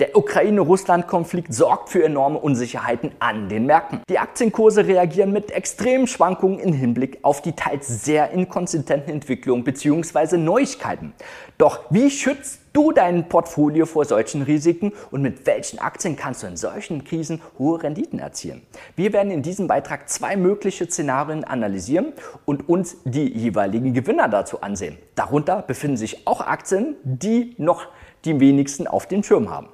[0.00, 4.00] Der Ukraine-Russland-Konflikt sorgt für enorme Unsicherheiten an den Märkten.
[4.08, 10.38] Die Aktienkurse reagieren mit extremen Schwankungen im Hinblick auf die teils sehr inkonsistenten Entwicklungen bzw.
[10.38, 11.12] Neuigkeiten.
[11.58, 16.46] Doch wie schützt du dein Portfolio vor solchen Risiken und mit welchen Aktien kannst du
[16.46, 18.62] in solchen Krisen hohe Renditen erzielen?
[18.96, 22.14] Wir werden in diesem Beitrag zwei mögliche Szenarien analysieren
[22.46, 24.96] und uns die jeweiligen Gewinner dazu ansehen.
[25.14, 27.86] Darunter befinden sich auch Aktien, die noch
[28.24, 29.68] die wenigsten auf dem Schirm haben.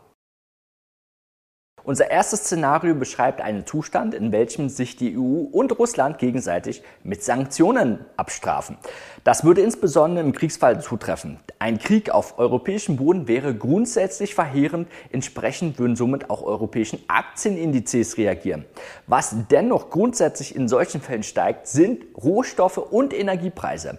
[1.86, 7.22] Unser erstes Szenario beschreibt einen Zustand, in welchem sich die EU und Russland gegenseitig mit
[7.22, 8.76] Sanktionen abstrafen.
[9.22, 11.38] Das würde insbesondere im Kriegsfall zutreffen.
[11.60, 18.64] Ein Krieg auf europäischem Boden wäre grundsätzlich verheerend, entsprechend würden somit auch europäischen Aktienindizes reagieren.
[19.06, 23.98] Was dennoch grundsätzlich in solchen Fällen steigt, sind Rohstoffe und Energiepreise.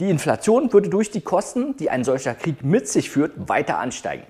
[0.00, 4.24] Die Inflation würde durch die Kosten, die ein solcher Krieg mit sich führt, weiter ansteigen.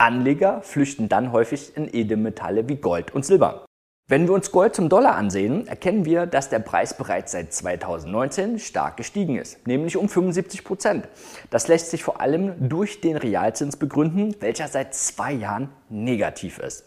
[0.00, 3.66] Anleger flüchten dann häufig in Edelmetalle wie Gold und Silber.
[4.08, 8.58] Wenn wir uns Gold zum Dollar ansehen, erkennen wir, dass der Preis bereits seit 2019
[8.58, 11.06] stark gestiegen ist, nämlich um 75 Prozent.
[11.50, 16.86] Das lässt sich vor allem durch den Realzins begründen, welcher seit zwei Jahren negativ ist.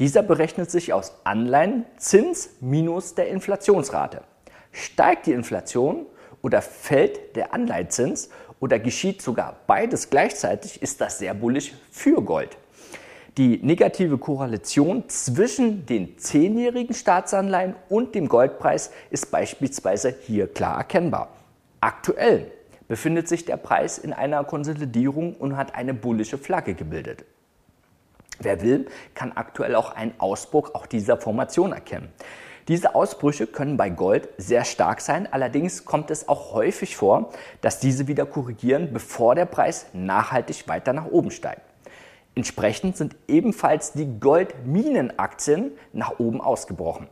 [0.00, 4.22] Dieser berechnet sich aus Anleihenzins minus der Inflationsrate.
[4.72, 6.06] Steigt die Inflation
[6.42, 8.30] oder fällt der Anleihzins
[8.62, 12.56] oder geschieht sogar beides gleichzeitig, ist das sehr bullig für Gold.
[13.36, 21.30] Die negative Korrelation zwischen den zehnjährigen Staatsanleihen und dem Goldpreis ist beispielsweise hier klar erkennbar.
[21.80, 22.52] Aktuell
[22.86, 27.24] befindet sich der Preis in einer Konsolidierung und hat eine bullische Flagge gebildet.
[28.38, 32.12] Wer will, kann aktuell auch einen Ausbruch auch dieser Formation erkennen.
[32.68, 37.80] Diese Ausbrüche können bei Gold sehr stark sein, allerdings kommt es auch häufig vor, dass
[37.80, 41.62] diese wieder korrigieren, bevor der Preis nachhaltig weiter nach oben steigt.
[42.34, 47.08] Entsprechend sind ebenfalls die Goldminenaktien nach oben ausgebrochen,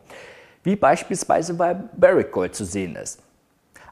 [0.63, 3.21] wie beispielsweise bei Barrick Gold zu sehen ist.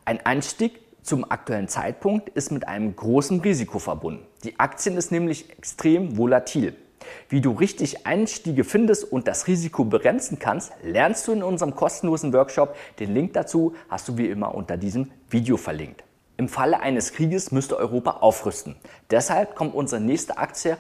[0.04, 4.26] Ein Einstieg zum aktuellen Zeitpunkt ist mit einem großen Risiko verbunden.
[4.44, 6.76] Die Aktien ist nämlich extrem volatil.
[7.28, 12.32] Wie du richtig Einstiege findest und das Risiko begrenzen kannst, lernst du in unserem kostenlosen
[12.32, 12.76] Workshop.
[12.98, 16.04] Den Link dazu hast du wie immer unter diesem Video verlinkt.
[16.36, 18.76] Im Falle eines Krieges müsste Europa aufrüsten.
[19.10, 20.76] Deshalb kommt unsere nächste Aktie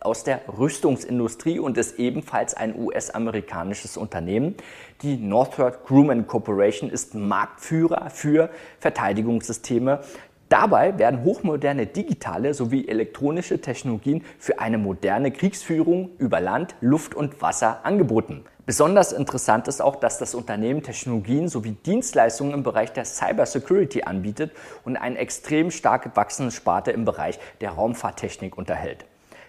[0.00, 4.54] aus der Rüstungsindustrie und ist ebenfalls ein US-amerikanisches Unternehmen.
[5.02, 8.50] Die Northrop Grumman Corporation ist Marktführer für
[8.80, 10.00] Verteidigungssysteme
[10.48, 17.42] Dabei werden hochmoderne digitale sowie elektronische Technologien für eine moderne Kriegsführung über Land, Luft und
[17.42, 18.44] Wasser angeboten.
[18.64, 24.52] Besonders interessant ist auch, dass das Unternehmen Technologien sowie Dienstleistungen im Bereich der Cybersecurity anbietet
[24.84, 29.04] und eine extrem stark wachsende Sparte im Bereich der Raumfahrttechnik unterhält.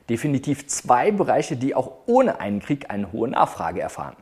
[0.09, 4.15] Definitiv zwei Bereiche, die auch ohne einen Krieg eine hohe Nachfrage erfahren.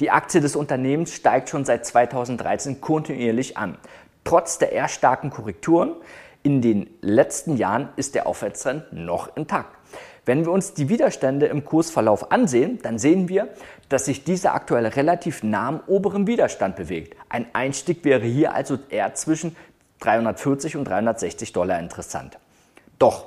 [0.00, 3.78] Die Aktie des Unternehmens steigt schon seit 2013 kontinuierlich an.
[4.24, 5.94] Trotz der eher starken Korrekturen
[6.42, 9.76] in den letzten Jahren ist der Aufwärtstrend noch intakt.
[10.26, 13.48] Wenn wir uns die Widerstände im Kursverlauf ansehen, dann sehen wir,
[13.90, 17.16] dass sich dieser aktuell relativ nah am oberen Widerstand bewegt.
[17.28, 19.54] Ein Einstieg wäre hier also eher zwischen
[20.00, 22.38] 340 und 360 Dollar interessant.
[22.98, 23.26] Doch,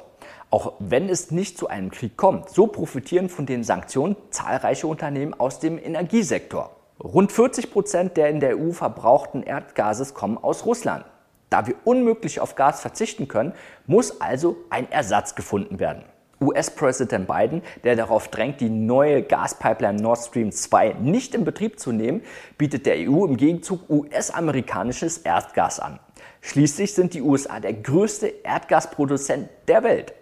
[0.50, 5.34] auch wenn es nicht zu einem Krieg kommt, so profitieren von den Sanktionen zahlreiche Unternehmen
[5.34, 6.77] aus dem Energiesektor.
[7.04, 11.06] Rund 40 Prozent der in der EU verbrauchten Erdgases kommen aus Russland.
[11.50, 13.54] Da wir unmöglich auf Gas verzichten können,
[13.86, 16.04] muss also ein Ersatz gefunden werden.
[16.42, 21.92] US-Präsident Biden, der darauf drängt, die neue Gaspipeline Nord Stream 2 nicht in Betrieb zu
[21.92, 22.22] nehmen,
[22.58, 26.00] bietet der EU im Gegenzug US-amerikanisches Erdgas an.
[26.42, 30.14] Schließlich sind die USA der größte Erdgasproduzent der Welt.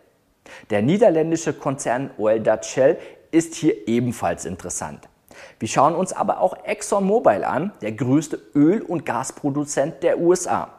[0.70, 2.98] Der niederländische Konzern Oil Dutch Shell
[3.32, 5.10] ist hier ebenfalls interessant.
[5.60, 10.70] Wir schauen uns aber auch ExxonMobil an, der größte Öl- und Gasproduzent der USA.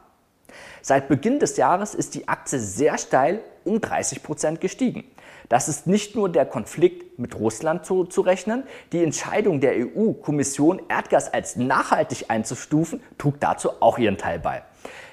[0.83, 5.05] Seit Beginn des Jahres ist die Aktie sehr steil um 30 Prozent gestiegen.
[5.49, 8.65] Das ist nicht nur der Konflikt mit Russland zu, rechnen.
[8.93, 14.63] Die Entscheidung der EU-Kommission, Erdgas als nachhaltig einzustufen, trug dazu auch ihren Teil bei.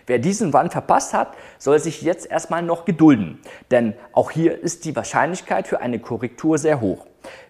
[0.06, 3.40] Wer diesen Wand verpasst hat, soll sich jetzt erstmal noch gedulden,
[3.72, 7.06] denn auch hier ist die Wahrscheinlichkeit für eine Korrektur sehr hoch.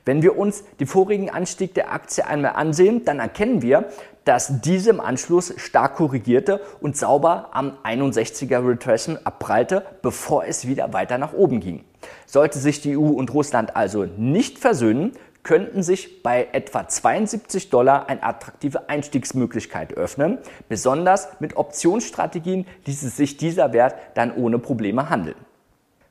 [0.05, 3.89] Wenn wir uns den vorigen Anstieg der Aktie einmal ansehen, dann erkennen wir,
[4.25, 10.93] dass diese im Anschluss stark korrigierte und sauber am 61er Retracement abprallte, bevor es wieder
[10.93, 11.83] weiter nach oben ging.
[12.25, 15.13] Sollte sich die EU und Russland also nicht versöhnen,
[15.43, 20.37] könnten sich bei etwa 72 Dollar eine attraktive Einstiegsmöglichkeit öffnen,
[20.69, 25.35] besonders mit Optionsstrategien ließe sich dieser Wert dann ohne Probleme handeln.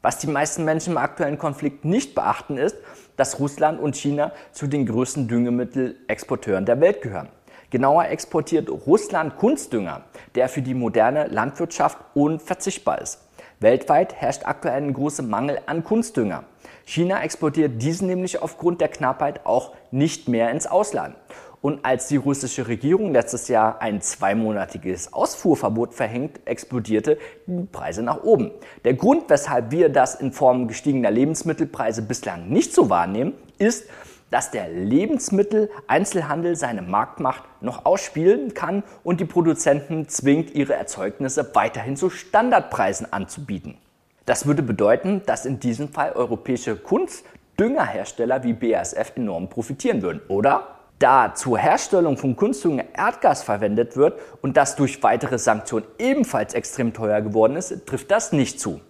[0.03, 2.77] Was die meisten Menschen im aktuellen Konflikt nicht beachten, ist,
[3.23, 7.29] dass Russland und China zu den größten Düngemittelexporteuren der Welt gehören.
[7.71, 10.01] Genauer exportiert Russland Kunstdünger,
[10.35, 13.21] der für die moderne Landwirtschaft unverzichtbar ist.
[13.61, 16.43] Weltweit herrscht aktuell ein großer Mangel an Kunstdünger.
[16.85, 21.15] China exportiert diesen nämlich aufgrund der Knappheit auch nicht mehr ins Ausland.
[21.62, 28.25] Und als die russische Regierung letztes Jahr ein zweimonatiges Ausfuhrverbot verhängt, explodierte die Preise nach
[28.25, 28.50] oben.
[28.85, 33.88] Der Grund, weshalb wir das in Form gestiegener Lebensmittelpreise bislang nicht so wahrnehmen, ist,
[34.32, 41.97] dass der Lebensmitteleinzelhandel seine Marktmacht noch ausspielen kann und die Produzenten zwingt, ihre Erzeugnisse weiterhin
[41.97, 43.79] zu Standardpreisen anzubieten.
[44.26, 50.81] Das würde bedeuten, dass in diesem Fall europäische Kunstdüngerhersteller wie BASF enorm profitieren würden, oder?
[51.03, 56.93] Da zur Herstellung von Kunstdünger Erdgas verwendet wird und das durch weitere Sanktionen ebenfalls extrem
[56.93, 58.81] teuer geworden ist, trifft das nicht zu.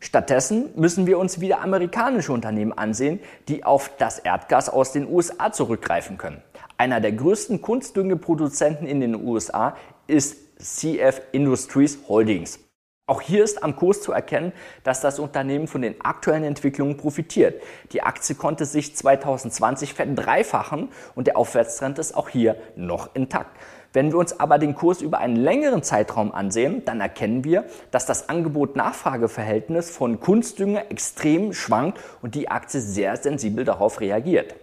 [0.00, 5.52] Stattdessen müssen wir uns wieder amerikanische Unternehmen ansehen, die auf das Erdgas aus den USA
[5.52, 6.42] zurückgreifen können.
[6.78, 9.76] Einer der größten Kunstdüngeproduzenten in den USA
[10.06, 12.58] ist CF Industries Holdings.
[13.06, 17.62] Auch hier ist am Kurs zu erkennen, dass das Unternehmen von den aktuellen Entwicklungen profitiert.
[17.92, 23.58] Die Aktie konnte sich 2020 verdreifachen und der Aufwärtstrend ist auch hier noch intakt.
[23.92, 28.06] Wenn wir uns aber den Kurs über einen längeren Zeitraum ansehen, dann erkennen wir, dass
[28.06, 34.54] das Angebot-Nachfrage-Verhältnis von Kunstdünger extrem schwankt und die Aktie sehr sensibel darauf reagiert.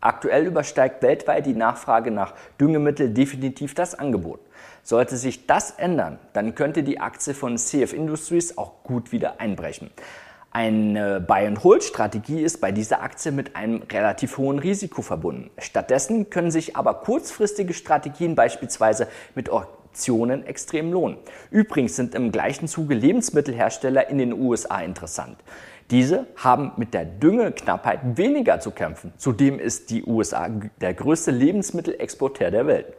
[0.00, 4.38] Aktuell übersteigt weltweit die Nachfrage nach Düngemittel definitiv das Angebot.
[4.84, 9.90] Sollte sich das ändern, dann könnte die Aktie von CF Industries auch gut wieder einbrechen.
[10.50, 15.50] Eine Buy-and-Hold-Strategie ist bei dieser Aktie mit einem relativ hohen Risiko verbunden.
[15.56, 21.16] Stattdessen können sich aber kurzfristige Strategien beispielsweise mit Optionen extrem lohnen.
[21.50, 25.38] Übrigens sind im gleichen Zuge Lebensmittelhersteller in den USA interessant.
[25.90, 29.12] Diese haben mit der Düngeknappheit weniger zu kämpfen.
[29.16, 30.48] Zudem ist die USA
[30.80, 32.94] der größte Lebensmittelexporteur der Welt.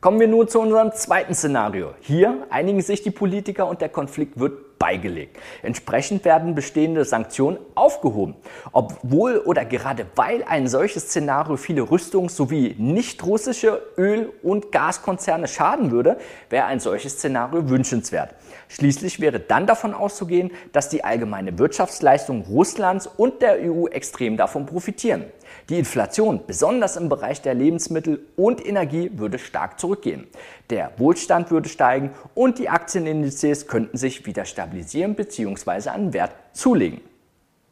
[0.00, 1.92] Kommen wir nun zu unserem zweiten Szenario.
[1.98, 5.36] Hier einigen sich die Politiker und der Konflikt wird beigelegt.
[5.64, 8.36] Entsprechend werden bestehende Sanktionen aufgehoben.
[8.70, 15.48] Obwohl oder gerade weil ein solches Szenario viele Rüstungs- sowie nicht russische Öl- und Gaskonzerne
[15.48, 16.18] schaden würde,
[16.48, 18.36] wäre ein solches Szenario wünschenswert.
[18.68, 24.64] Schließlich wäre dann davon auszugehen, dass die allgemeine Wirtschaftsleistung Russlands und der EU extrem davon
[24.64, 25.24] profitieren.
[25.68, 30.26] Die Inflation, besonders im Bereich der Lebensmittel und Energie, würde stark zurückgehen.
[30.70, 35.90] Der Wohlstand würde steigen und die Aktienindizes könnten sich wieder stabilisieren bzw.
[35.90, 37.02] an Wert zulegen.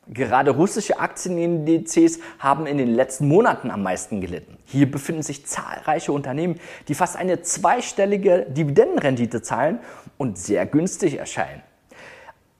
[0.08, 4.58] Gerade russische Aktienindizes haben in den letzten Monaten am meisten gelitten.
[4.66, 9.80] Hier befinden sich zahlreiche Unternehmen, die fast eine zweistellige Dividendenrendite zahlen
[10.18, 11.62] und sehr günstig erscheinen.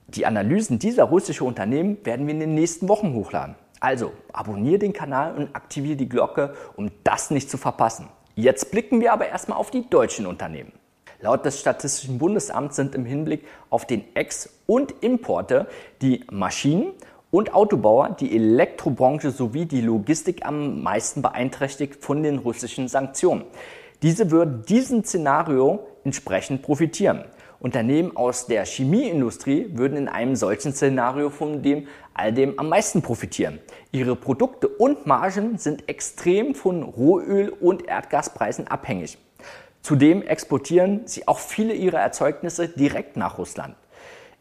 [0.07, 3.55] Die Analysen dieser russischen Unternehmen werden wir in den nächsten Wochen hochladen.
[3.79, 8.07] Also abonniere den Kanal und aktiviere die Glocke, um das nicht zu verpassen.
[8.35, 10.73] Jetzt blicken wir aber erstmal auf die deutschen Unternehmen.
[11.19, 15.67] Laut des Statistischen Bundesamts sind im Hinblick auf den Ex- und Importe
[16.01, 16.93] die Maschinen-
[17.31, 23.43] und Autobauer, die Elektrobranche sowie die Logistik am meisten beeinträchtigt von den russischen Sanktionen.
[24.01, 27.25] Diese würden diesem Szenario entsprechend profitieren.
[27.59, 33.01] Unternehmen aus der Chemieindustrie würden in einem solchen Szenario von dem all dem am meisten
[33.01, 33.59] profitieren.
[33.91, 39.17] Ihre Produkte und Margen sind extrem von Rohöl- und Erdgaspreisen abhängig.
[39.81, 43.75] Zudem exportieren sie auch viele ihrer Erzeugnisse direkt nach Russland.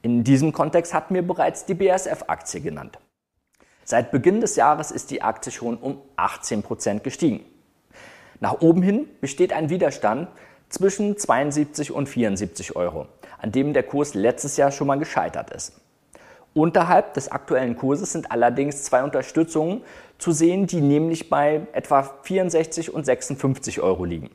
[0.03, 2.99] In diesem Kontext hatten wir bereits die BASF-Aktie genannt.
[3.85, 7.45] Seit Beginn des Jahres ist die Aktie schon um 18 Prozent gestiegen.
[8.41, 10.29] Nach oben hin besteht ein Widerstand
[10.69, 13.07] zwischen 72 und 74 Euro,
[13.39, 15.81] an dem der Kurs letztes Jahr schon mal gescheitert ist.
[16.55, 19.83] Unterhalb des aktuellen Kurses sind allerdings zwei Unterstützungen
[20.17, 24.31] zu sehen, die nämlich bei etwa 64 und 56 Euro liegen.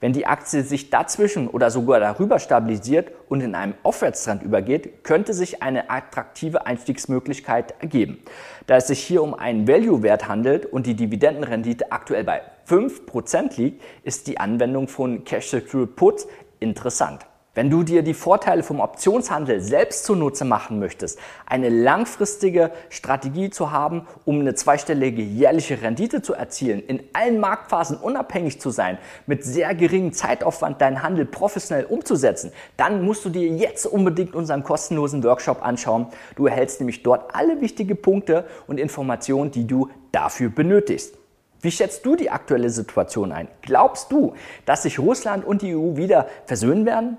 [0.00, 5.34] Wenn die Aktie sich dazwischen oder sogar darüber stabilisiert und in einem Aufwärtstrend übergeht, könnte
[5.34, 8.22] sich eine attraktive Einstiegsmöglichkeit ergeben.
[8.66, 13.82] Da es sich hier um einen Value-Wert handelt und die Dividendenrendite aktuell bei 5% liegt,
[14.02, 16.26] ist die Anwendung von Cash Secured Puts
[16.60, 17.26] interessant.
[17.58, 23.72] Wenn du dir die Vorteile vom Optionshandel selbst zunutze machen möchtest, eine langfristige Strategie zu
[23.72, 29.42] haben, um eine zweistellige jährliche Rendite zu erzielen, in allen Marktphasen unabhängig zu sein, mit
[29.42, 35.24] sehr geringem Zeitaufwand deinen Handel professionell umzusetzen, dann musst du dir jetzt unbedingt unseren kostenlosen
[35.24, 36.06] Workshop anschauen.
[36.36, 41.18] Du erhältst nämlich dort alle wichtigen Punkte und Informationen, die du dafür benötigst.
[41.60, 43.48] Wie schätzt du die aktuelle Situation ein?
[43.62, 44.34] Glaubst du,
[44.64, 47.16] dass sich Russland und die EU wieder versöhnen werden?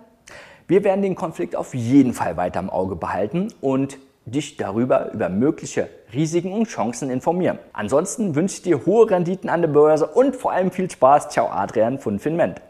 [0.67, 5.27] Wir werden den Konflikt auf jeden Fall weiter im Auge behalten und dich darüber über
[5.27, 7.59] mögliche Risiken und Chancen informieren.
[7.73, 11.29] Ansonsten wünsche ich dir hohe Renditen an der Börse und vor allem viel Spaß.
[11.29, 12.61] Ciao Adrian von Finment.